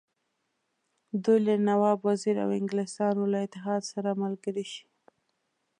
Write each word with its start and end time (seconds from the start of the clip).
دوی 1.23 1.39
له 1.47 1.55
نواب 1.69 1.99
وزیر 2.09 2.35
او 2.43 2.49
انګلیسیانو 2.59 3.23
له 3.33 3.39
اتحاد 3.45 3.81
سره 3.93 4.19
ملګري 4.23 4.65
شي. 4.73 4.85